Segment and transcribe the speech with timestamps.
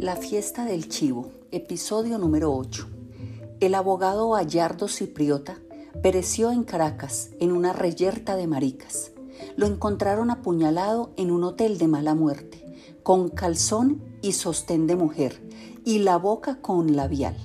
[0.00, 2.88] La fiesta del chivo, episodio número 8.
[3.60, 5.58] El abogado Gallardo Cipriota
[6.02, 9.12] pereció en Caracas en una reyerta de maricas.
[9.56, 12.64] Lo encontraron apuñalado en un hotel de mala muerte,
[13.02, 15.46] con calzón y sostén de mujer,
[15.84, 17.36] y la boca con labial.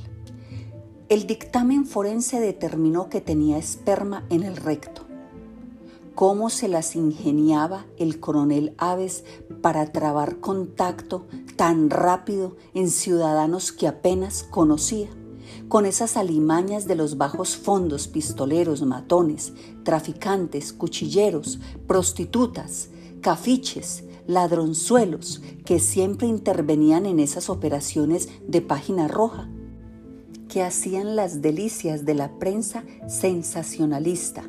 [1.10, 5.06] El dictamen forense determinó que tenía esperma en el recto
[6.15, 9.25] cómo se las ingeniaba el coronel Aves
[9.61, 15.09] para trabar contacto tan rápido en ciudadanos que apenas conocía,
[15.68, 22.89] con esas alimañas de los bajos fondos pistoleros, matones, traficantes, cuchilleros, prostitutas,
[23.21, 29.49] cafiches, ladronzuelos que siempre intervenían en esas operaciones de página roja,
[30.49, 34.44] que hacían las delicias de la prensa sensacionalista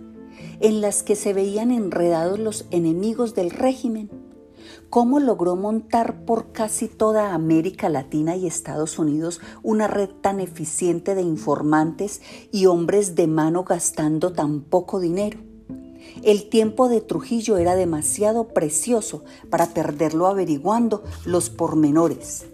[0.61, 4.11] en las que se veían enredados los enemigos del régimen,
[4.91, 11.14] cómo logró montar por casi toda América Latina y Estados Unidos una red tan eficiente
[11.14, 12.22] de informantes
[12.53, 15.39] y hombres de mano gastando tan poco dinero.
[16.22, 22.47] El tiempo de Trujillo era demasiado precioso para perderlo averiguando los pormenores.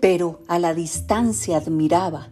[0.00, 2.30] Pero a la distancia admiraba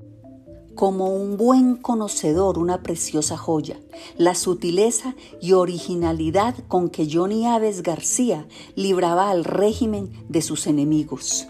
[0.76, 3.80] como un buen conocedor una preciosa joya,
[4.18, 8.46] la sutileza y originalidad con que Johnny Aves García
[8.76, 11.48] libraba al régimen de sus enemigos.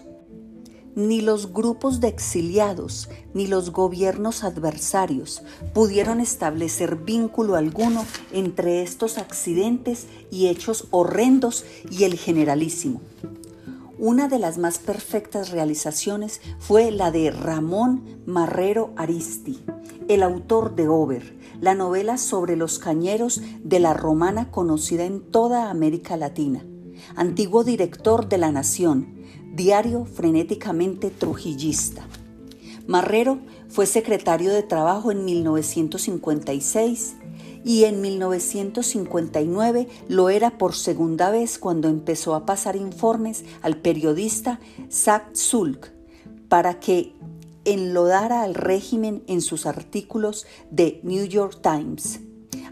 [0.95, 9.19] Ni los grupos de exiliados ni los gobiernos adversarios pudieron establecer vínculo alguno entre estos
[9.19, 13.01] accidentes y hechos horrendos y el generalísimo.
[13.99, 19.59] Una de las más perfectas realizaciones fue la de Ramón Marrero Aristi,
[20.07, 25.71] el autor de Over, la novela sobre los cañeros de la romana conocida en toda
[25.71, 26.63] América Latina,
[27.15, 29.23] antiguo director de La Nación,
[29.55, 32.05] diario frenéticamente trujillista.
[32.85, 37.16] Marrero fue secretario de Trabajo en 1956
[37.67, 44.61] y en 1959 lo era por segunda vez cuando empezó a pasar informes al periodista
[44.89, 45.91] Zach Zulk
[46.47, 47.13] para que
[47.65, 52.21] enlodara al régimen en sus artículos de New York Times.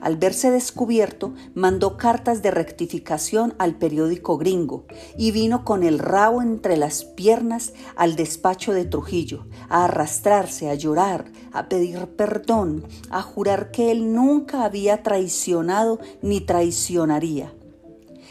[0.01, 4.85] Al verse descubierto, mandó cartas de rectificación al periódico gringo
[5.17, 10.75] y vino con el rabo entre las piernas al despacho de Trujillo, a arrastrarse, a
[10.75, 17.53] llorar, a pedir perdón, a jurar que él nunca había traicionado ni traicionaría.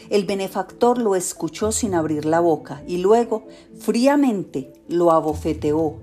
[0.09, 3.47] El benefactor lo escuchó sin abrir la boca y luego,
[3.79, 5.99] fríamente, lo abofeteó.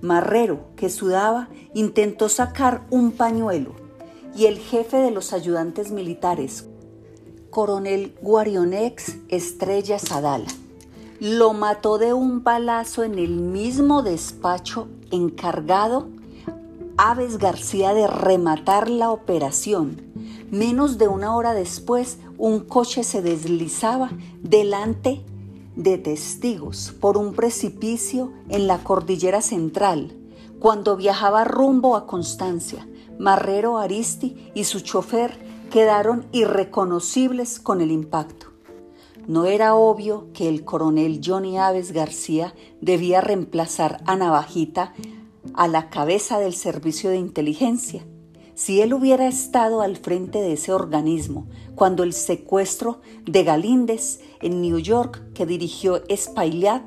[0.00, 3.83] Marrero, que sudaba, intentó sacar un pañuelo
[4.36, 6.66] y el jefe de los ayudantes militares,
[7.50, 10.46] coronel Guarionex Estrella Sadala.
[11.20, 16.08] Lo mató de un balazo en el mismo despacho encargado
[16.96, 20.02] Aves García de rematar la operación.
[20.50, 24.10] Menos de una hora después, un coche se deslizaba
[24.42, 25.24] delante
[25.76, 30.12] de testigos por un precipicio en la cordillera central
[30.60, 32.86] cuando viajaba rumbo a Constancia.
[33.18, 35.38] Marrero Aristi y su chofer
[35.70, 38.48] quedaron irreconocibles con el impacto.
[39.26, 44.92] No era obvio que el coronel Johnny Aves García debía reemplazar a Navajita
[45.54, 48.04] a la cabeza del servicio de inteligencia.
[48.54, 54.60] Si él hubiera estado al frente de ese organismo cuando el secuestro de Galíndez en
[54.60, 56.82] New York que dirigió Espaillat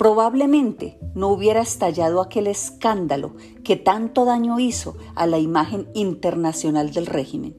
[0.00, 7.04] probablemente no hubiera estallado aquel escándalo que tanto daño hizo a la imagen internacional del
[7.04, 7.54] régimen.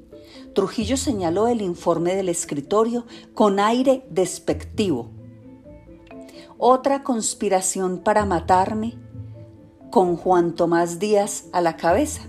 [0.56, 5.12] Trujillo señaló el informe del escritorio con aire despectivo.
[6.58, 8.98] Otra conspiración para matarme
[9.92, 12.24] con Juan Tomás Díaz a la cabeza,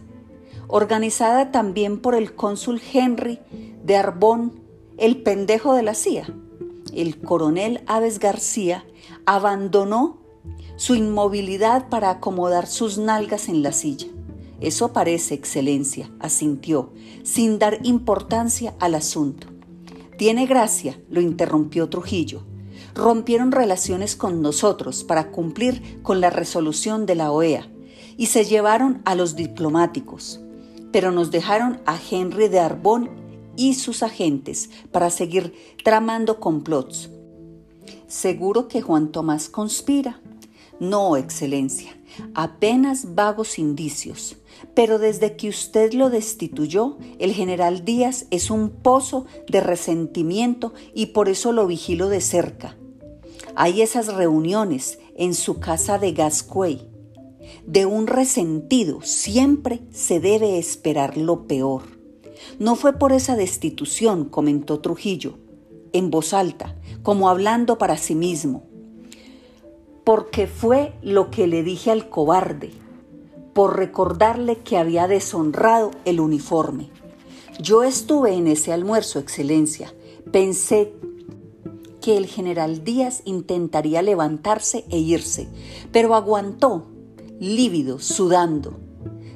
[0.68, 3.40] organizada también por el cónsul Henry
[3.82, 4.60] de Arbón,
[4.98, 6.26] el pendejo de la CIA.
[6.92, 8.84] El coronel Aves García
[9.26, 10.18] abandonó
[10.76, 14.08] su inmovilidad para acomodar sus nalgas en la silla.
[14.60, 16.92] Eso parece, Excelencia, asintió,
[17.22, 19.48] sin dar importancia al asunto.
[20.18, 22.42] Tiene gracia, lo interrumpió Trujillo.
[22.94, 27.66] Rompieron relaciones con nosotros para cumplir con la resolución de la OEA
[28.16, 30.40] y se llevaron a los diplomáticos,
[30.92, 33.10] pero nos dejaron a Henry de Arbón
[33.56, 37.10] y sus agentes para seguir tramando complots
[38.12, 40.20] Seguro que Juan Tomás conspira.
[40.78, 41.98] No, Excelencia,
[42.34, 44.36] apenas vagos indicios.
[44.74, 51.06] Pero desde que usted lo destituyó, el general Díaz es un pozo de resentimiento y
[51.06, 52.76] por eso lo vigilo de cerca.
[53.54, 56.86] Hay esas reuniones en su casa de Gascuey.
[57.66, 61.84] De un resentido siempre se debe esperar lo peor.
[62.58, 65.38] No fue por esa destitución, comentó Trujillo,
[65.94, 68.64] en voz alta, como hablando para sí mismo,
[70.04, 72.70] porque fue lo que le dije al cobarde,
[73.52, 76.90] por recordarle que había deshonrado el uniforme.
[77.60, 79.92] Yo estuve en ese almuerzo, Excelencia.
[80.32, 80.94] Pensé
[82.00, 85.48] que el general Díaz intentaría levantarse e irse,
[85.92, 86.86] pero aguantó,
[87.38, 88.78] lívido, sudando.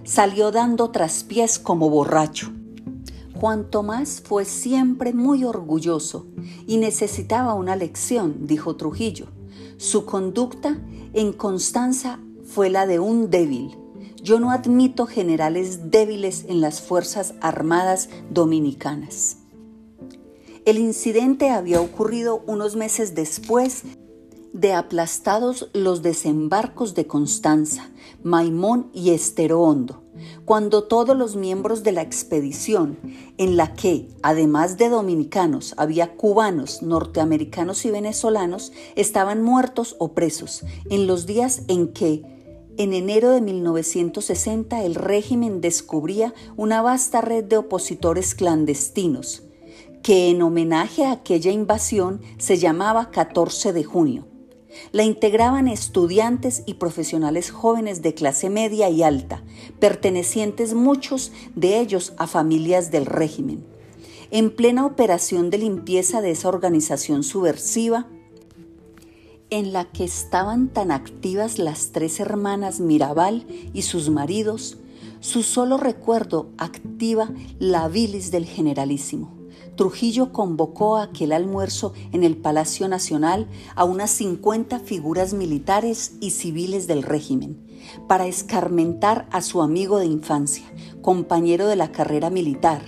[0.05, 2.56] Salió dando traspiés como borracho.
[3.41, 6.27] Juan Tomás fue siempre muy orgulloso
[6.67, 9.27] y necesitaba una lección, dijo Trujillo.
[9.77, 10.81] Su conducta
[11.13, 13.77] en Constanza fue la de un débil.
[14.23, 19.37] Yo no admito generales débiles en las Fuerzas Armadas Dominicanas.
[20.65, 23.83] El incidente había ocurrido unos meses después
[24.55, 27.91] de aplastados los desembarcos de Constanza,
[28.23, 30.03] Maimón y Estero Hondo,
[30.45, 32.99] cuando todos los miembros de la expedición,
[33.39, 40.65] en la que, además de dominicanos, había cubanos, norteamericanos y venezolanos, estaban muertos o presos,
[40.91, 42.23] en los días en que,
[42.79, 49.43] en enero de 1960, el régimen descubría una vasta red de opositores clandestinos,
[50.03, 54.36] que en homenaje a aquella invasión se llamaba 14 de junio.
[54.93, 59.43] La integraban estudiantes y profesionales jóvenes de clase media y alta,
[59.79, 63.65] pertenecientes muchos de ellos a familias del régimen.
[64.31, 68.07] En plena operación de limpieza de esa organización subversiva,
[69.51, 74.79] en la que estaban tan activas las tres hermanas Mirabal y sus maridos,
[75.21, 79.36] su solo recuerdo activa la bilis del generalísimo.
[79.77, 86.31] Trujillo convocó a aquel almuerzo en el Palacio Nacional a unas 50 figuras militares y
[86.31, 87.63] civiles del régimen
[88.09, 90.65] para escarmentar a su amigo de infancia,
[91.03, 92.81] compañero de la carrera militar,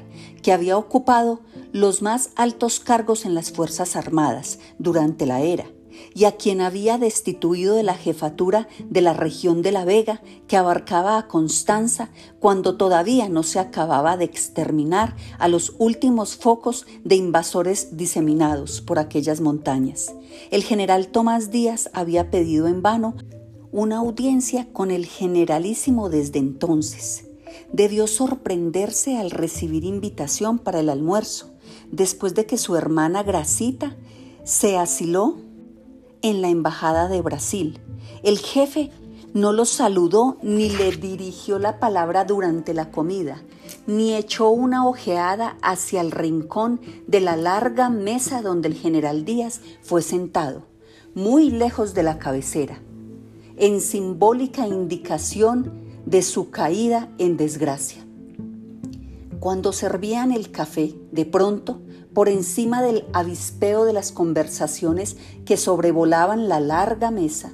[0.42, 1.42] que había ocupado
[1.72, 5.66] los más altos cargos en las Fuerzas Armadas durante la era
[6.14, 10.56] y a quien había destituido de la jefatura de la región de La Vega que
[10.56, 12.10] abarcaba a Constanza
[12.40, 18.98] cuando todavía no se acababa de exterminar a los últimos focos de invasores diseminados por
[18.98, 20.12] aquellas montañas.
[20.50, 23.14] El general Tomás Díaz había pedido en vano
[23.70, 27.24] una audiencia con el generalísimo desde entonces.
[27.72, 31.50] Debió sorprenderse al recibir invitación para el almuerzo,
[31.90, 33.96] después de que su hermana Gracita
[34.44, 35.36] se asiló
[36.22, 37.80] en la Embajada de Brasil.
[38.22, 38.90] El jefe
[39.34, 43.42] no lo saludó ni le dirigió la palabra durante la comida,
[43.86, 49.60] ni echó una ojeada hacia el rincón de la larga mesa donde el general Díaz
[49.82, 50.62] fue sentado,
[51.14, 52.80] muy lejos de la cabecera,
[53.56, 55.72] en simbólica indicación
[56.06, 58.04] de su caída en desgracia.
[59.40, 61.80] Cuando servían el café, de pronto
[62.18, 67.52] por encima del avispeo de las conversaciones que sobrevolaban la larga mesa,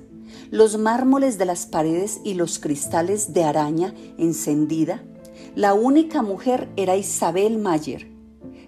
[0.50, 5.05] los mármoles de las paredes y los cristales de araña encendida,
[5.55, 8.11] la única mujer era Isabel Mayer,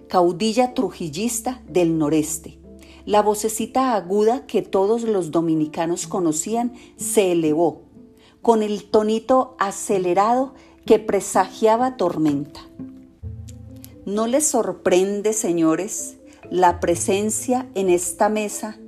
[0.07, 2.59] caudilla trujillista del noreste.
[3.07, 7.81] La vocecita aguda que todos los dominicanos conocían se elevó,
[8.43, 10.53] con el tonito acelerado
[10.85, 12.59] que presagiaba tormenta.
[14.07, 16.15] ¿No les sorprende, señores,
[16.49, 18.79] la presencia en esta mesa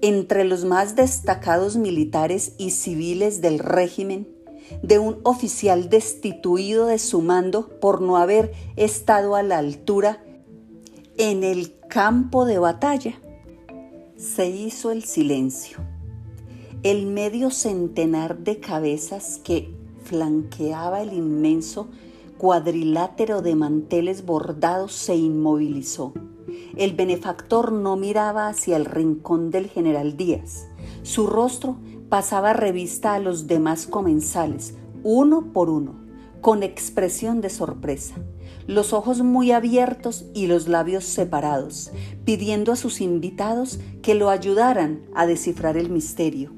[0.00, 4.28] entre los más destacados militares y civiles del régimen
[4.84, 10.22] de un oficial destituido de su mando por no haber estado a la altura
[11.18, 13.20] en el campo de batalla?
[14.16, 15.78] Se hizo el silencio.
[16.84, 19.74] El medio centenar de cabezas que
[20.04, 21.90] flanqueaba el inmenso
[22.40, 26.14] cuadrilátero de manteles bordados se inmovilizó.
[26.74, 30.66] El benefactor no miraba hacia el rincón del general Díaz.
[31.02, 31.76] Su rostro
[32.08, 35.96] pasaba revista a los demás comensales, uno por uno,
[36.40, 38.14] con expresión de sorpresa,
[38.66, 41.92] los ojos muy abiertos y los labios separados,
[42.24, 46.54] pidiendo a sus invitados que lo ayudaran a descifrar el misterio.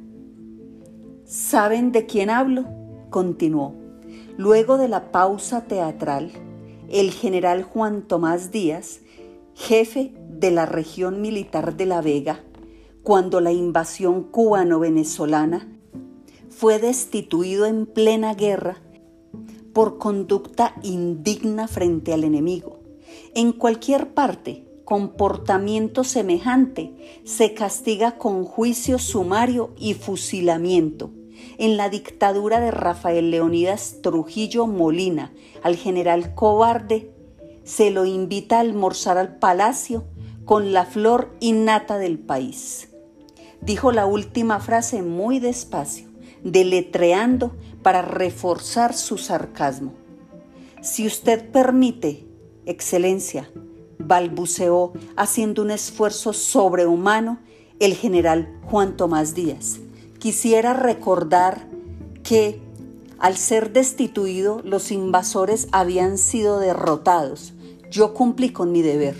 [1.24, 2.66] ¿Saben de quién hablo?
[3.10, 3.81] continuó.
[4.38, 6.32] Luego de la pausa teatral,
[6.88, 9.00] el general Juan Tomás Díaz,
[9.54, 12.40] jefe de la región militar de La Vega,
[13.02, 15.68] cuando la invasión cubano-venezolana,
[16.48, 18.80] fue destituido en plena guerra
[19.74, 22.80] por conducta indigna frente al enemigo.
[23.34, 31.10] En cualquier parte, comportamiento semejante se castiga con juicio sumario y fusilamiento.
[31.58, 35.32] En la dictadura de Rafael Leonidas Trujillo Molina,
[35.62, 37.12] al general cobarde,
[37.64, 40.04] se lo invita a almorzar al palacio
[40.44, 42.88] con la flor innata del país.
[43.60, 46.08] Dijo la última frase muy despacio,
[46.42, 49.92] deletreando para reforzar su sarcasmo.
[50.80, 52.26] Si usted permite,
[52.64, 53.50] Excelencia,
[53.98, 57.40] balbuceó haciendo un esfuerzo sobrehumano
[57.80, 59.80] el general Juan Tomás Díaz.
[60.22, 61.66] Quisiera recordar
[62.22, 62.60] que
[63.18, 67.54] al ser destituido los invasores habían sido derrotados.
[67.90, 69.16] Yo cumplí con mi deber.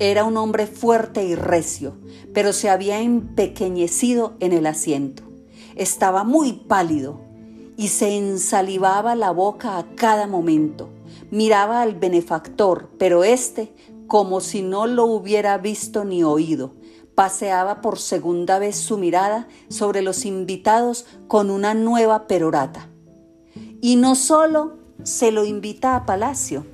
[0.00, 1.94] Era un hombre fuerte y recio,
[2.34, 5.22] pero se había empequeñecido en el asiento.
[5.76, 7.20] Estaba muy pálido
[7.76, 10.88] y se ensalivaba la boca a cada momento.
[11.30, 13.72] Miraba al benefactor, pero éste,
[14.08, 16.72] como si no lo hubiera visto ni oído,
[17.14, 22.88] paseaba por segunda vez su mirada sobre los invitados con una nueva perorata.
[23.80, 26.64] Y no solo se lo invita a palacio,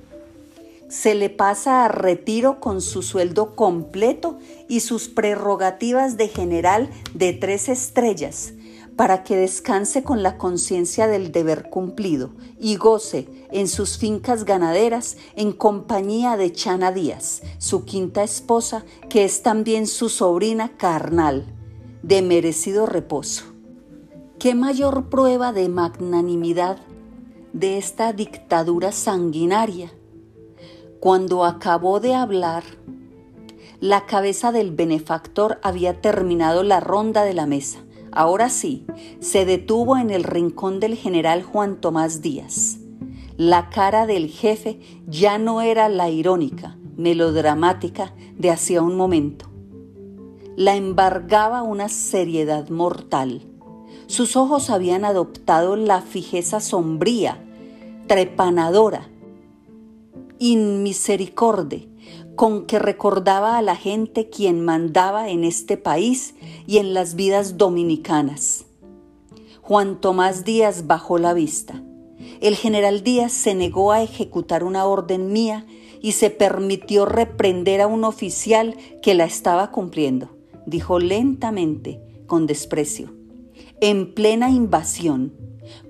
[0.89, 7.33] se le pasa a retiro con su sueldo completo y sus prerrogativas de general de
[7.33, 8.53] tres estrellas,
[8.99, 15.15] para que descanse con la conciencia del deber cumplido y goce en sus fincas ganaderas
[15.37, 21.45] en compañía de Chana Díaz, su quinta esposa, que es también su sobrina carnal,
[22.03, 23.45] de merecido reposo.
[24.37, 26.79] ¿Qué mayor prueba de magnanimidad
[27.53, 29.93] de esta dictadura sanguinaria?
[30.99, 32.65] Cuando acabó de hablar,
[33.79, 37.79] la cabeza del benefactor había terminado la ronda de la mesa
[38.11, 38.85] Ahora sí,
[39.19, 42.79] se detuvo en el rincón del general Juan Tomás Díaz.
[43.37, 49.45] La cara del jefe ya no era la irónica, melodramática de hacía un momento.
[50.55, 53.43] La embargaba una seriedad mortal.
[54.07, 57.37] Sus ojos habían adoptado la fijeza sombría,
[58.07, 59.07] trepanadora,
[60.39, 61.88] inmisericorde,
[62.39, 67.57] con que recordaba a la gente quien mandaba en este país y en las vidas
[67.57, 68.63] dominicanas.
[69.61, 71.83] Juan Tomás Díaz bajó la vista.
[72.39, 75.65] El general Díaz se negó a ejecutar una orden mía
[76.01, 80.29] y se permitió reprender a un oficial que la estaba cumpliendo,
[80.65, 83.13] dijo lentamente, con desprecio.
[83.81, 85.33] En plena invasión,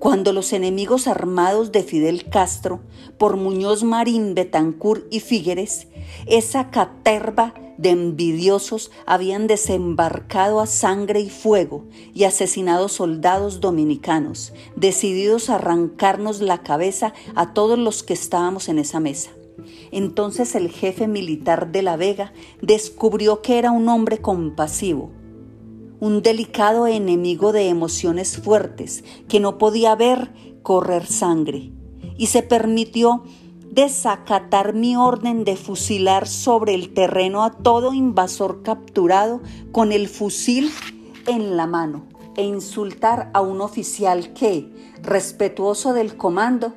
[0.00, 2.80] cuando los enemigos armados de Fidel Castro
[3.18, 5.86] por Muñoz Marín, Betancourt y Figueres,
[6.26, 15.48] esa caterva de envidiosos habían desembarcado a sangre y fuego y asesinado soldados dominicanos, decididos
[15.48, 19.30] a arrancarnos la cabeza a todos los que estábamos en esa mesa.
[19.92, 25.10] Entonces el jefe militar de La Vega descubrió que era un hombre compasivo,
[26.00, 31.72] un delicado enemigo de emociones fuertes que no podía ver correr sangre
[32.16, 33.24] y se permitió
[33.70, 40.70] desacatar mi orden de fusilar sobre el terreno a todo invasor capturado con el fusil
[41.26, 42.04] en la mano
[42.36, 44.68] e insultar a un oficial que,
[45.02, 46.74] respetuoso del comando,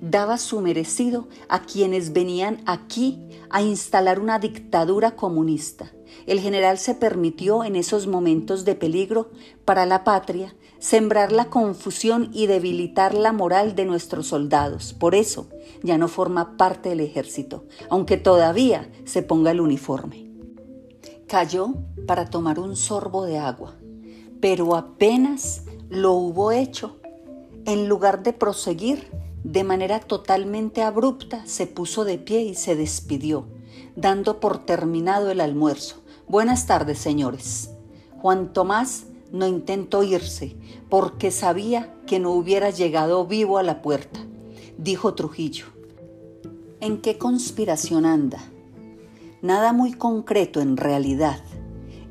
[0.00, 5.92] daba su merecido a quienes venían aquí a instalar una dictadura comunista.
[6.26, 9.30] El general se permitió en esos momentos de peligro
[9.64, 14.92] para la patria sembrar la confusión y debilitar la moral de nuestros soldados.
[14.92, 15.48] Por eso
[15.82, 20.30] ya no forma parte del ejército, aunque todavía se ponga el uniforme.
[21.26, 21.72] Cayó
[22.06, 23.76] para tomar un sorbo de agua,
[24.42, 26.98] pero apenas lo hubo hecho,
[27.64, 29.10] en lugar de proseguir,
[29.42, 33.46] de manera totalmente abrupta se puso de pie y se despidió,
[33.96, 36.02] dando por terminado el almuerzo.
[36.28, 37.70] Buenas tardes, señores.
[38.20, 40.56] Juan Tomás no intentó irse
[40.96, 44.20] porque sabía que no hubiera llegado vivo a la puerta,
[44.78, 45.66] dijo Trujillo.
[46.78, 48.38] ¿En qué conspiración anda?
[49.42, 51.42] Nada muy concreto en realidad.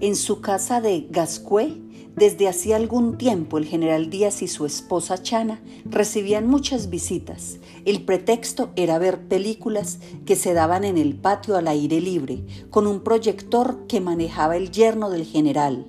[0.02, 1.78] En su casa de Gascué
[2.18, 7.60] desde hacía algún tiempo el general Díaz y su esposa Chana recibían muchas visitas.
[7.86, 12.88] El pretexto era ver películas que se daban en el patio al aire libre, con
[12.88, 15.86] un proyector que manejaba el yerno del general.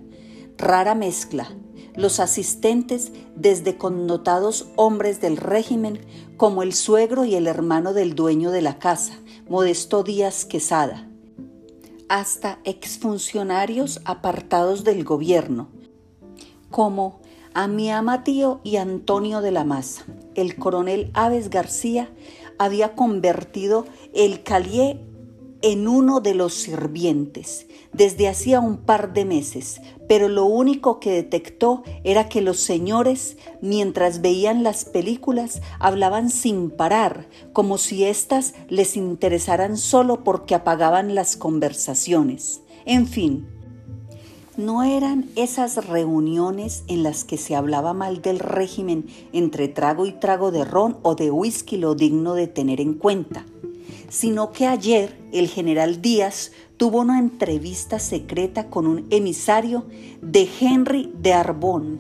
[0.57, 1.57] Rara mezcla.
[1.97, 6.01] Los asistentes, desde connotados hombres del régimen,
[6.37, 9.15] como el suegro y el hermano del dueño de la casa,
[9.49, 11.09] Modesto Díaz Quesada,
[12.09, 15.69] hasta exfuncionarios apartados del gobierno,
[16.71, 17.21] como
[17.55, 20.05] a mi amatío y Antonio de la Maza.
[20.35, 22.11] El coronel Aves García
[22.59, 25.01] había convertido el Calié
[25.65, 31.11] en uno de los sirvientes desde hacía un par de meses, pero lo único que
[31.11, 38.53] detectó era que los señores, mientras veían las películas, hablaban sin parar, como si éstas
[38.69, 42.61] les interesaran solo porque apagaban las conversaciones.
[42.85, 43.49] En fin,
[44.59, 50.13] no eran esas reuniones en las que se hablaba mal del régimen entre trago y
[50.13, 53.47] trago de ron o de whisky lo digno de tener en cuenta,
[54.15, 59.87] sino que ayer el general Díaz tuvo una entrevista secreta con un emisario
[60.23, 61.99] de Henry de Arbón,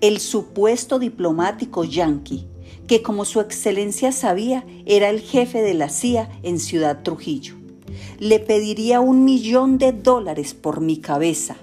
[0.00, 2.46] el supuesto diplomático yanqui,
[2.88, 7.54] que como su excelencia sabía era el jefe de la CIA en Ciudad Trujillo.
[8.18, 11.56] Le pediría un millón de dólares por mi cabeza,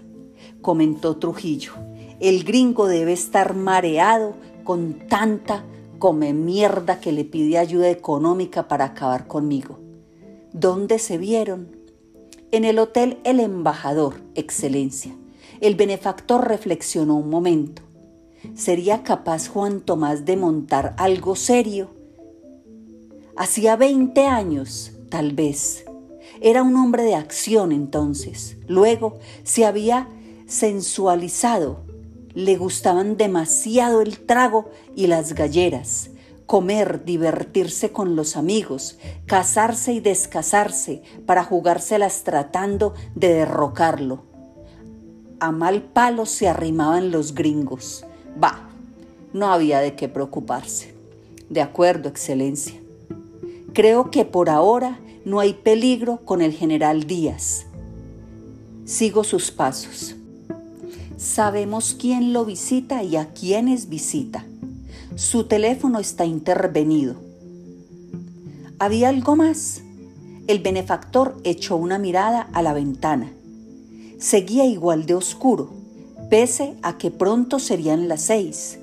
[0.61, 1.73] comentó Trujillo.
[2.21, 5.65] El gringo debe estar mareado con tanta
[6.01, 9.77] come mierda que le pide ayuda económica para acabar conmigo.
[10.51, 11.77] ¿Dónde se vieron?
[12.51, 15.15] En el Hotel El Embajador, Excelencia.
[15.59, 17.83] El benefactor reflexionó un momento.
[18.55, 21.91] ¿Sería capaz Juan Tomás de montar algo serio?
[23.37, 25.85] Hacía 20 años, tal vez.
[26.41, 28.57] Era un hombre de acción entonces.
[28.67, 30.09] Luego se había
[30.47, 31.90] sensualizado.
[32.33, 36.11] Le gustaban demasiado el trago y las galleras
[36.51, 44.23] comer, divertirse con los amigos, casarse y descasarse para jugárselas tratando de derrocarlo.
[45.39, 48.03] A mal palo se arrimaban los gringos.
[48.37, 48.67] Bah,
[49.31, 50.93] no había de qué preocuparse.
[51.49, 52.81] De acuerdo, Excelencia.
[53.71, 57.65] Creo que por ahora no hay peligro con el general Díaz.
[58.83, 60.17] Sigo sus pasos.
[61.21, 64.43] Sabemos quién lo visita y a quiénes visita.
[65.15, 67.15] Su teléfono está intervenido.
[68.79, 69.83] ¿Había algo más?
[70.47, 73.31] El benefactor echó una mirada a la ventana.
[74.17, 75.71] Seguía igual de oscuro,
[76.31, 78.79] pese a que pronto serían las seis.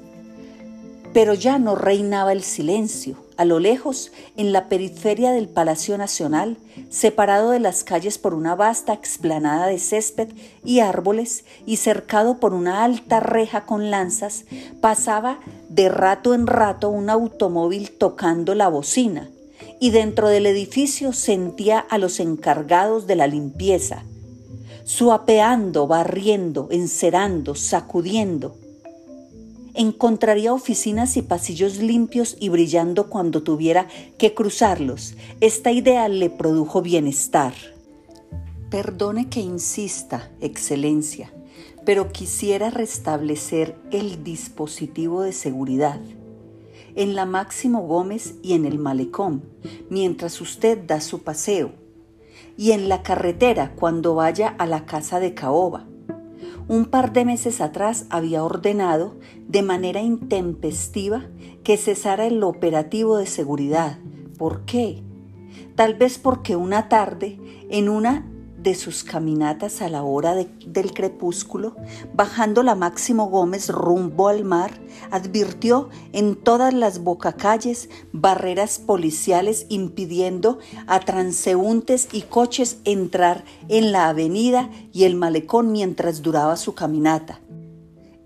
[1.12, 3.16] Pero ya no reinaba el silencio.
[3.38, 6.56] A lo lejos, en la periferia del Palacio Nacional,
[6.90, 10.30] separado de las calles por una vasta explanada de césped
[10.64, 14.44] y árboles y cercado por una alta reja con lanzas,
[14.80, 19.30] pasaba de rato en rato un automóvil tocando la bocina
[19.78, 24.02] y dentro del edificio sentía a los encargados de la limpieza,
[24.82, 28.56] suapeando, barriendo, encerando, sacudiendo
[29.78, 33.86] encontraría oficinas y pasillos limpios y brillando cuando tuviera
[34.18, 35.14] que cruzarlos.
[35.40, 37.54] Esta idea le produjo bienestar.
[38.70, 41.32] Perdone que insista, Excelencia,
[41.86, 46.00] pero quisiera restablecer el dispositivo de seguridad
[46.96, 49.44] en la Máximo Gómez y en el malecón,
[49.88, 51.70] mientras usted da su paseo,
[52.56, 55.87] y en la carretera cuando vaya a la casa de Caoba
[56.68, 59.16] un par de meses atrás había ordenado
[59.48, 61.26] de manera intempestiva
[61.64, 63.98] que cesara el operativo de seguridad.
[64.36, 65.02] ¿Por qué?
[65.74, 67.38] Tal vez porque una tarde,
[67.70, 68.26] en una
[68.58, 71.76] de sus caminatas a la hora del crepúsculo,
[72.14, 74.72] bajando la Máximo Gómez rumbo al mar,
[75.10, 84.08] advirtió en todas las bocacalles barreras policiales impidiendo a transeúntes y coches entrar en la
[84.08, 87.40] avenida y el malecón mientras duraba su caminata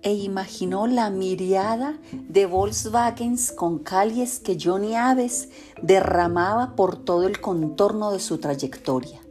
[0.02, 5.48] e imaginó la miriada de Volkswagens con calles que Johnny Aves
[5.80, 9.21] derramaba por todo el contorno de su trayectoria.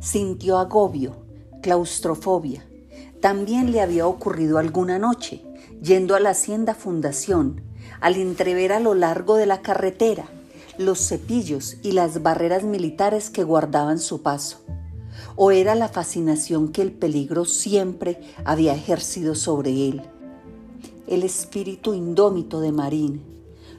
[0.00, 1.16] Sintió agobio,
[1.62, 2.64] claustrofobia.
[3.20, 5.42] También le había ocurrido alguna noche,
[5.82, 7.62] yendo a la hacienda Fundación,
[8.00, 10.26] al entrever a lo largo de la carretera
[10.78, 14.58] los cepillos y las barreras militares que guardaban su paso.
[15.36, 20.02] O era la fascinación que el peligro siempre había ejercido sobre él.
[21.06, 23.22] El espíritu indómito de Marín,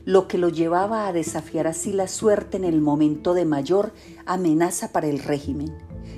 [0.05, 3.93] lo que lo llevaba a desafiar así la suerte en el momento de mayor
[4.25, 5.73] amenaza para el régimen.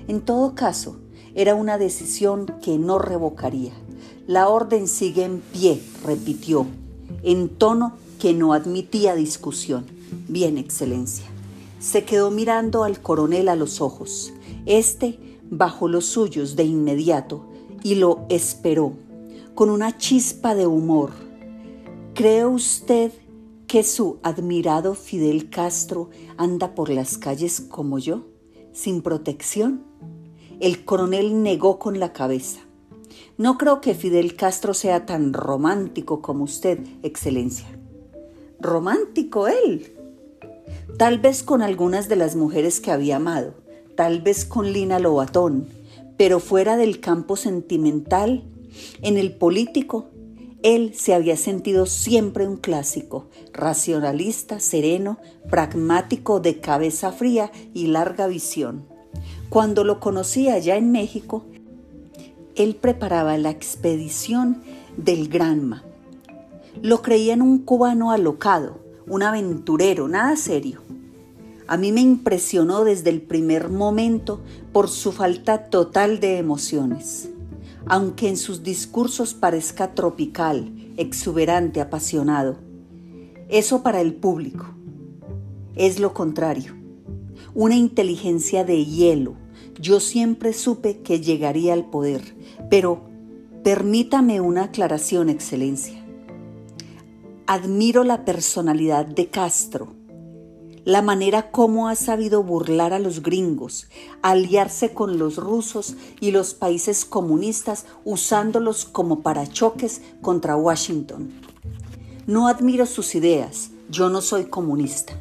[0.08, 0.98] En todo caso,
[1.34, 3.74] era una decisión que no revocaría.
[4.28, 6.66] La orden sigue en pie, repitió,
[7.24, 9.86] en tono que no admitía discusión.
[10.28, 11.26] Bien, Excelencia.
[11.80, 14.34] Se quedó mirando al coronel a los ojos.
[14.66, 17.46] Este bajó los suyos de inmediato
[17.84, 18.94] y lo esperó,
[19.54, 21.12] con una chispa de humor.
[22.14, 23.12] ¿Cree usted
[23.68, 28.24] que su admirado Fidel Castro anda por las calles como yo,
[28.74, 29.84] sin protección?
[30.60, 32.62] El coronel negó con la cabeza.
[33.38, 37.68] No creo que Fidel Castro sea tan romántico como usted, Excelencia.
[38.60, 39.94] ¿Romántico él?
[40.98, 43.54] Tal vez con algunas de las mujeres que había amado,
[43.96, 45.68] tal vez con Lina Lobatón,
[46.16, 48.46] pero fuera del campo sentimental,
[49.02, 50.10] en el político,
[50.64, 58.28] él se había sentido siempre un clásico, racionalista, sereno, pragmático, de cabeza fría y larga
[58.28, 58.95] visión.
[59.56, 61.46] Cuando lo conocí allá en México,
[62.56, 64.62] él preparaba la expedición
[64.98, 65.86] del Granma.
[66.82, 70.82] Lo creía en un cubano alocado, un aventurero, nada serio.
[71.68, 74.42] A mí me impresionó desde el primer momento
[74.74, 77.30] por su falta total de emociones.
[77.86, 82.58] Aunque en sus discursos parezca tropical, exuberante, apasionado,
[83.48, 84.66] eso para el público
[85.78, 86.74] es lo contrario.
[87.54, 89.45] Una inteligencia de hielo.
[89.80, 92.36] Yo siempre supe que llegaría al poder,
[92.70, 93.02] pero
[93.64, 96.04] permítame una aclaración, Excelencia.
[97.48, 99.96] Admiro la personalidad de Castro
[100.86, 103.88] la manera como ha sabido burlar a los gringos,
[104.22, 111.34] aliarse con los rusos y los países comunistas usándolos como parachoques contra Washington.
[112.28, 115.20] No admiro sus ideas, yo no soy comunista.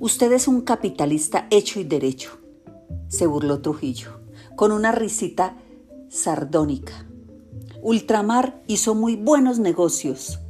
[0.00, 2.38] Usted es un capitalista hecho y derecho,
[3.08, 4.20] se burló Trujillo,
[4.56, 5.56] con una risita
[6.08, 7.06] sardónica.
[7.82, 10.40] Ultramar hizo muy buenos negocios,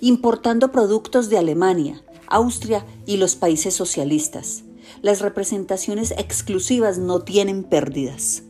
[0.00, 4.64] importando productos de Alemania, Austria y los países socialistas.
[5.00, 8.42] Las representaciones exclusivas no tienen pérdidas.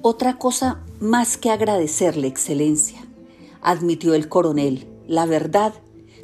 [0.00, 3.06] Otra cosa más que agradecerle, Excelencia,
[3.60, 4.86] admitió el coronel.
[5.06, 5.74] La verdad,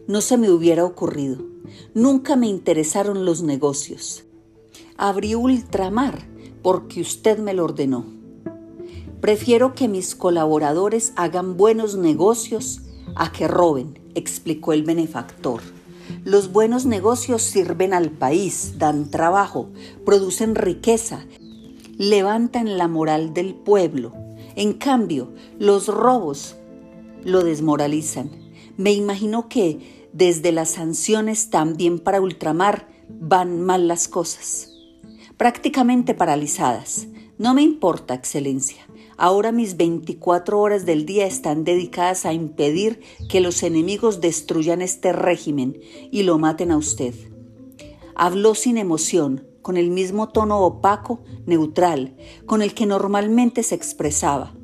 [0.07, 1.45] no se me hubiera ocurrido.
[1.95, 4.25] Nunca me interesaron los negocios.
[5.01, 6.27] Abrí ultramar
[6.61, 8.05] porque usted me lo ordenó.
[9.21, 12.81] Prefiero que mis colaboradores hagan buenos negocios
[13.15, 15.61] a que roben, explicó el benefactor.
[16.25, 19.69] Los buenos negocios sirven al país, dan trabajo,
[20.05, 21.27] producen riqueza,
[21.97, 24.15] levantan la moral del pueblo.
[24.57, 26.57] En cambio, los robos
[27.23, 28.31] lo desmoralizan.
[28.77, 34.68] Me imagino que desde las sanciones también para ultramar van mal las cosas.
[35.39, 37.07] Prácticamente paralizadas.
[37.39, 38.85] No me importa, Excelencia.
[39.17, 45.13] Ahora mis 24 horas del día están dedicadas a impedir que los enemigos destruyan este
[45.13, 45.79] régimen
[46.11, 47.15] y lo maten a usted.
[48.17, 54.55] Habló sin emoción, con el mismo tono opaco, neutral, con el que normalmente se expresaba.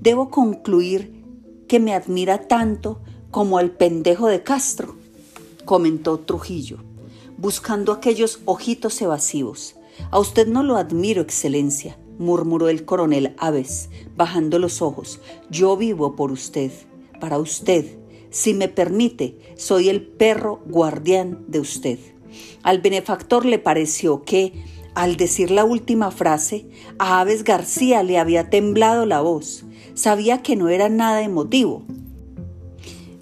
[0.00, 1.22] Debo concluir
[1.68, 4.96] que me admira tanto como al pendejo de Castro,
[5.64, 6.78] comentó Trujillo,
[7.38, 9.75] buscando aquellos ojitos evasivos.
[10.10, 15.20] A usted no lo admiro, Excelencia murmuró el coronel Aves, bajando los ojos.
[15.50, 16.70] Yo vivo por usted,
[17.20, 17.98] para usted.
[18.30, 21.98] Si me permite, soy el perro guardián de usted.
[22.62, 24.52] Al benefactor le pareció que,
[24.94, 29.64] al decir la última frase, a Aves García le había temblado la voz.
[29.94, 31.84] Sabía que no era nada emotivo,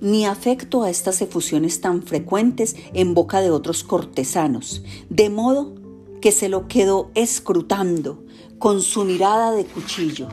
[0.01, 5.84] ni afecto a estas efusiones tan frecuentes en boca de otros cortesanos, de modo
[6.25, 8.25] que se lo quedó escrutando,
[8.59, 10.29] con su mirada de cuchillo.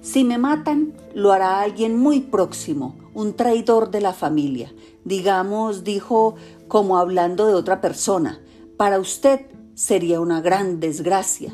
[0.00, 4.74] Si me matan, lo hará alguien muy próximo, un traidor de la familia.
[5.04, 6.34] Digamos, dijo
[6.66, 8.40] como hablando de otra persona.
[8.76, 9.42] Para usted
[9.76, 11.52] sería una gran desgracia.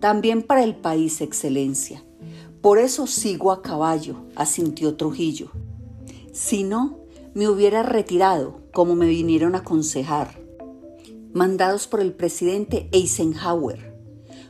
[0.00, 2.02] También para el país, Excelencia.
[2.60, 5.52] Por eso sigo a caballo, asintió Trujillo.
[6.32, 6.98] Si no,
[7.32, 10.39] me hubiera retirado, como me vinieron a aconsejar.
[11.32, 13.90] Mandados por el presidente Eisenhower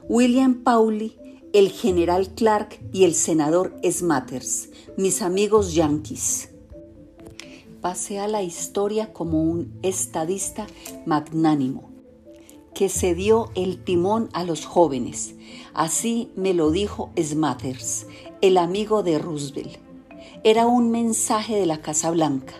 [0.08, 1.16] William Pauli,
[1.52, 6.48] el general Clark y el senador Smathers, mis amigos yanquis.
[7.80, 10.66] Pasé a la historia como un estadista
[11.06, 11.90] magnánimo
[12.74, 15.36] que cedió el timón a los jóvenes.
[15.74, 18.06] Así me lo dijo Smathers,
[18.40, 19.76] el amigo de Roosevelt.
[20.42, 22.54] Era un mensaje de la Casa Blanca.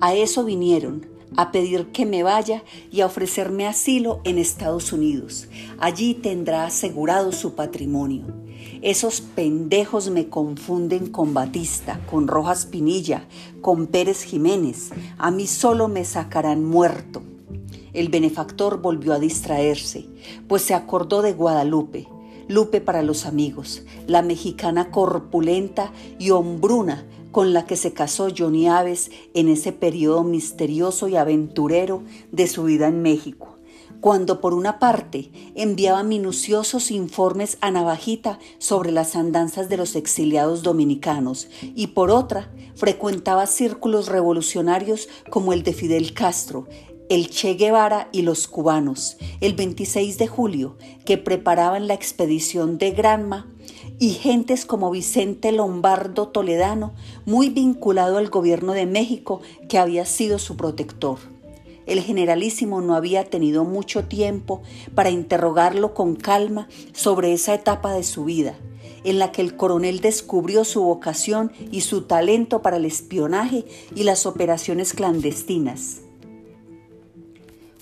[0.00, 5.48] A eso vinieron, a pedir que me vaya y a ofrecerme asilo en Estados Unidos.
[5.78, 8.24] Allí tendrá asegurado su patrimonio.
[8.82, 13.26] Esos pendejos me confunden con Batista, con Rojas Pinilla,
[13.60, 14.90] con Pérez Jiménez.
[15.18, 17.22] A mí solo me sacarán muerto.
[17.92, 20.06] El benefactor volvió a distraerse,
[20.48, 22.06] pues se acordó de Guadalupe,
[22.50, 28.68] Lupe para los amigos, la mexicana corpulenta y hombruna con la que se casó Johnny
[28.68, 33.58] Aves en ese periodo misterioso y aventurero de su vida en México,
[34.00, 40.62] cuando por una parte enviaba minuciosos informes a Navajita sobre las andanzas de los exiliados
[40.62, 46.66] dominicanos y por otra frecuentaba círculos revolucionarios como el de Fidel Castro,
[47.10, 52.92] el Che Guevara y los cubanos, el 26 de julio, que preparaban la expedición de
[52.92, 53.52] Granma,
[54.00, 56.94] y gentes como Vicente Lombardo Toledano,
[57.26, 61.18] muy vinculado al gobierno de México, que había sido su protector.
[61.84, 64.62] El generalísimo no había tenido mucho tiempo
[64.94, 68.54] para interrogarlo con calma sobre esa etapa de su vida,
[69.04, 74.04] en la que el coronel descubrió su vocación y su talento para el espionaje y
[74.04, 76.00] las operaciones clandestinas.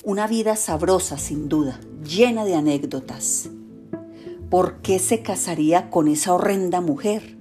[0.03, 3.51] Una vida sabrosa, sin duda, llena de anécdotas.
[4.51, 7.37] ¿Por qué se casaría con esa horrenda mujer?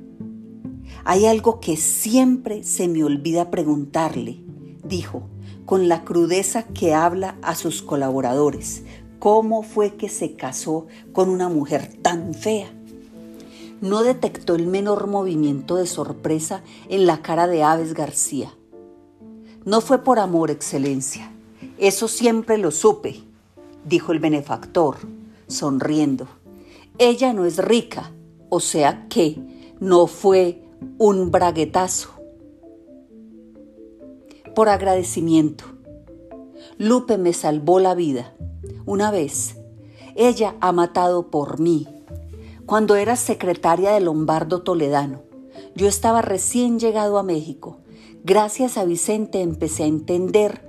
[1.05, 4.43] Hay algo que siempre se me olvida preguntarle,
[4.83, 5.23] dijo,
[5.65, 8.83] con la crudeza que habla a sus colaboradores.
[9.19, 12.71] ¿Cómo fue que se casó con una mujer tan fea?
[13.79, 18.53] No detectó el menor movimiento de sorpresa en la cara de Aves García.
[19.65, 21.31] No fue por amor, Excelencia.
[21.77, 23.23] Eso siempre lo supe,
[23.85, 24.97] dijo el benefactor,
[25.47, 26.27] sonriendo.
[26.99, 28.11] Ella no es rica,
[28.49, 29.39] o sea que
[29.79, 30.63] no fue
[30.97, 32.09] un braguetazo.
[34.55, 35.65] Por agradecimiento,
[36.79, 38.33] Lupe me salvó la vida.
[38.87, 39.57] Una vez,
[40.15, 41.87] ella ha matado por mí.
[42.65, 45.21] Cuando era secretaria de Lombardo Toledano,
[45.75, 47.77] yo estaba recién llegado a México.
[48.23, 50.67] Gracias a Vicente empecé a entender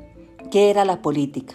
[0.50, 1.54] qué era la política.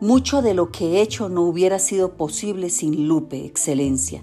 [0.00, 4.22] Mucho de lo que he hecho no hubiera sido posible sin Lupe, excelencia.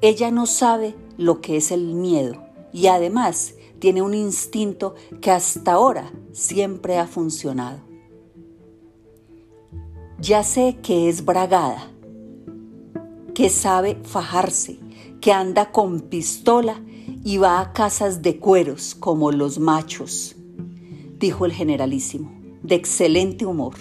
[0.00, 5.72] Ella no sabe lo que es el miedo y además tiene un instinto que hasta
[5.72, 7.80] ahora siempre ha funcionado.
[10.20, 11.90] Ya sé que es bragada,
[13.34, 14.80] que sabe fajarse,
[15.20, 16.82] que anda con pistola
[17.24, 20.34] y va a casas de cueros como los machos,
[21.18, 22.32] dijo el generalísimo,
[22.62, 23.74] de excelente humor.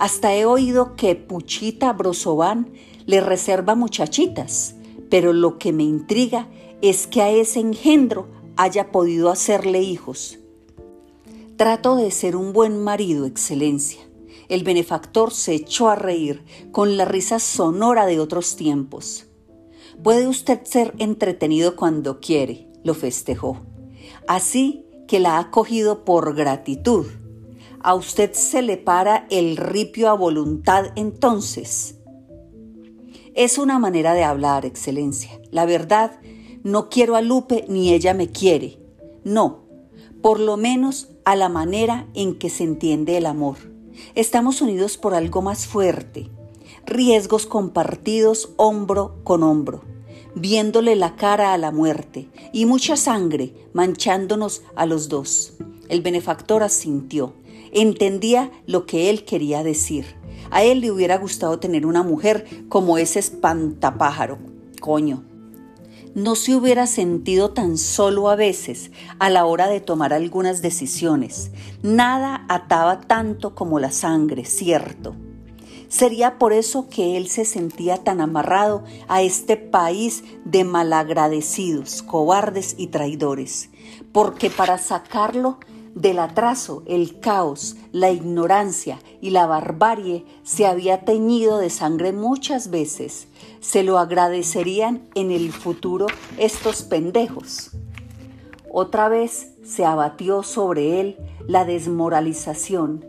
[0.00, 2.72] Hasta he oído que Puchita Brosován
[3.04, 4.74] le reserva muchachitas,
[5.10, 6.48] pero lo que me intriga
[6.80, 10.38] es que a ese engendro haya podido hacerle hijos.
[11.56, 14.00] Trato de ser un buen marido, Excelencia.
[14.48, 19.26] El benefactor se echó a reír con la risa sonora de otros tiempos.
[20.02, 23.58] Puede usted ser entretenido cuando quiere, lo festejó.
[24.26, 27.04] Así que la ha cogido por gratitud
[27.82, 31.96] a usted se le para el ripio a voluntad entonces.
[33.34, 35.40] Es una manera de hablar, Excelencia.
[35.50, 36.20] La verdad,
[36.62, 38.78] no quiero a Lupe ni ella me quiere.
[39.24, 39.64] No,
[40.20, 43.56] por lo menos a la manera en que se entiende el amor.
[44.14, 46.30] Estamos unidos por algo más fuerte,
[46.86, 49.82] riesgos compartidos hombro con hombro,
[50.34, 55.54] viéndole la cara a la muerte y mucha sangre manchándonos a los dos.
[55.88, 57.34] El benefactor asintió
[57.72, 60.06] entendía lo que él quería decir.
[60.50, 64.38] A él le hubiera gustado tener una mujer como ese espantapájaro.
[64.80, 65.24] Coño.
[66.14, 71.52] No se hubiera sentido tan solo a veces a la hora de tomar algunas decisiones.
[71.82, 75.14] Nada ataba tanto como la sangre, cierto.
[75.88, 82.74] Sería por eso que él se sentía tan amarrado a este país de malagradecidos, cobardes
[82.76, 83.70] y traidores,
[84.12, 85.58] porque para sacarlo
[85.94, 92.70] del atraso, el caos, la ignorancia y la barbarie se había teñido de sangre muchas
[92.70, 93.26] veces.
[93.60, 96.06] Se lo agradecerían en el futuro
[96.38, 97.72] estos pendejos.
[98.72, 103.04] Otra vez se abatió sobre él la desmoralización.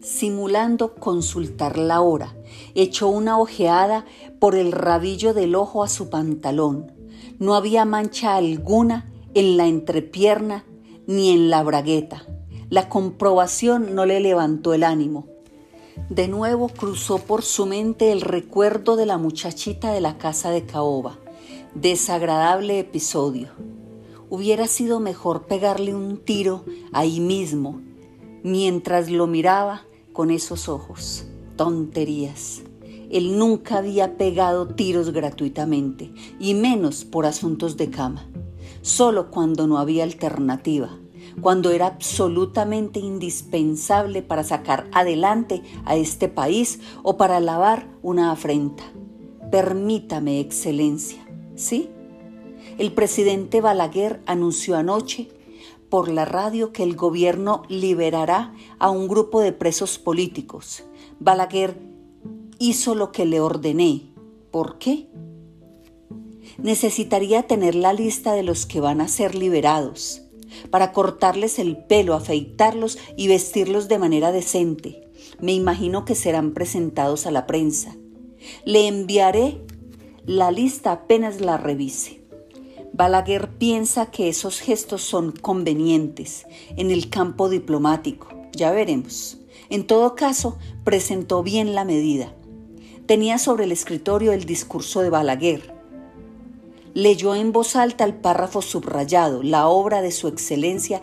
[0.00, 2.36] Simulando consultar la hora,
[2.74, 4.04] echó una ojeada
[4.38, 6.92] por el rabillo del ojo a su pantalón.
[7.38, 10.64] No había mancha alguna en la entrepierna
[11.06, 12.24] ni en la bragueta.
[12.70, 15.26] La comprobación no le levantó el ánimo.
[16.08, 20.64] De nuevo cruzó por su mente el recuerdo de la muchachita de la casa de
[20.64, 21.18] Caoba.
[21.74, 23.48] Desagradable episodio.
[24.30, 27.82] Hubiera sido mejor pegarle un tiro ahí mismo,
[28.42, 31.26] mientras lo miraba con esos ojos.
[31.56, 32.62] Tonterías.
[33.10, 36.10] Él nunca había pegado tiros gratuitamente,
[36.40, 38.26] y menos por asuntos de cama
[38.82, 40.90] solo cuando no había alternativa,
[41.40, 48.82] cuando era absolutamente indispensable para sacar adelante a este país o para lavar una afrenta.
[49.50, 51.88] Permítame, Excelencia, ¿sí?
[52.78, 55.28] El presidente Balaguer anunció anoche
[55.88, 60.84] por la radio que el gobierno liberará a un grupo de presos políticos.
[61.20, 61.76] Balaguer
[62.58, 64.10] hizo lo que le ordené.
[64.50, 65.08] ¿Por qué?
[66.62, 70.22] Necesitaría tener la lista de los que van a ser liberados,
[70.70, 75.08] para cortarles el pelo, afeitarlos y vestirlos de manera decente,
[75.40, 77.96] Me imagino que serán presentados a la prensa.
[78.64, 79.60] Le enviaré
[80.26, 82.22] la lista apenas la revise.
[82.92, 86.44] Balaguer piensa que esos gestos son convenientes
[86.76, 88.28] en el campo diplomático.
[88.52, 89.38] Ya veremos.
[89.70, 92.34] En todo caso, presentó bien la medida.
[93.06, 95.71] Tenía sobre el escritorio el discurso de Balaguer.
[96.94, 101.00] Leyó en voz alta el párrafo subrayado, la obra de su excelencia,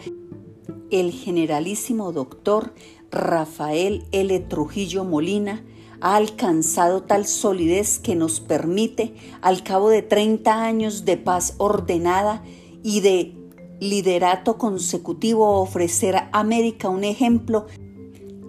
[0.91, 2.75] el generalísimo doctor
[3.09, 4.39] Rafael L.
[4.41, 5.65] Trujillo Molina,
[5.99, 12.43] ha alcanzado tal solidez que nos permite, al cabo de 30 años de paz ordenada
[12.83, 13.35] y de
[13.79, 17.65] liderato consecutivo, ofrecer a América un ejemplo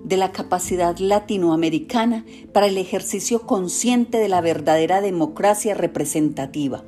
[0.04, 6.84] de la capacidad latinoamericana para el ejercicio consciente de la verdadera democracia representativa.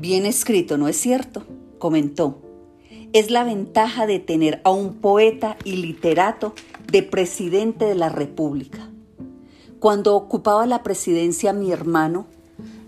[0.00, 1.42] Bien escrito, ¿no es cierto?
[1.80, 2.40] comentó.
[3.12, 6.54] Es la ventaja de tener a un poeta y literato
[6.86, 8.88] de presidente de la República.
[9.80, 12.26] Cuando ocupaba la presidencia mi hermano,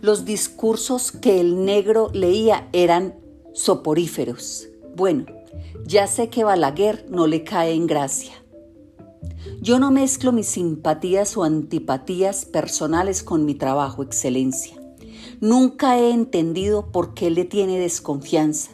[0.00, 3.16] los discursos que el negro leía eran
[3.54, 4.68] soporíferos.
[4.94, 5.26] Bueno,
[5.84, 8.34] ya sé que Balaguer no le cae en gracia.
[9.60, 14.79] Yo no mezclo mis simpatías o antipatías personales con mi trabajo, excelencia.
[15.40, 18.72] Nunca he entendido por qué le tiene desconfianza.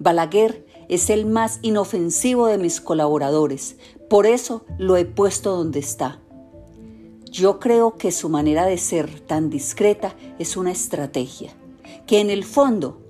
[0.00, 3.76] Balaguer es el más inofensivo de mis colaboradores,
[4.08, 6.20] por eso lo he puesto donde está.
[7.30, 11.52] Yo creo que su manera de ser tan discreta es una estrategia,
[12.08, 13.00] que en el fondo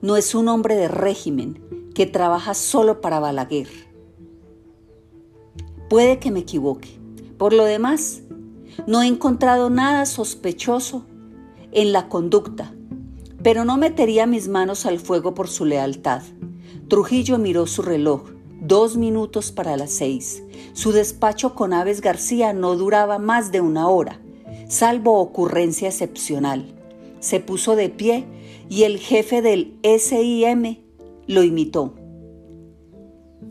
[0.00, 1.62] no es un hombre de régimen
[1.94, 3.68] que trabaja solo para Balaguer.
[5.88, 6.88] Puede que me equivoque.
[7.38, 8.22] Por lo demás,
[8.88, 11.04] no he encontrado nada sospechoso
[11.72, 12.74] en la conducta,
[13.42, 16.22] pero no metería mis manos al fuego por su lealtad.
[16.88, 18.30] Trujillo miró su reloj
[18.60, 20.44] dos minutos para las seis.
[20.72, 24.20] Su despacho con Aves García no duraba más de una hora,
[24.68, 26.78] salvo ocurrencia excepcional.
[27.18, 28.26] Se puso de pie
[28.68, 30.78] y el jefe del SIM
[31.26, 31.94] lo imitó.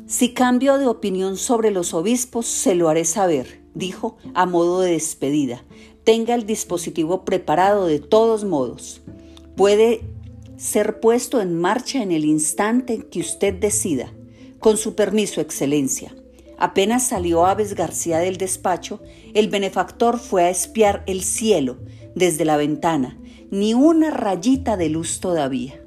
[0.08, 4.92] Si cambio de opinión sobre los obispos, se lo haré saber, dijo a modo de
[4.92, 5.64] despedida.
[6.04, 9.02] Tenga el dispositivo preparado de todos modos.
[9.56, 10.02] Puede
[10.58, 14.14] ser puesto en marcha en el instante que usted decida.
[14.60, 16.16] Con su permiso, Excelencia.
[16.58, 19.02] Apenas salió Aves García del despacho,
[19.34, 21.80] el benefactor fue a espiar el cielo
[22.14, 23.18] desde la ventana,
[23.50, 25.81] ni una rayita de luz todavía.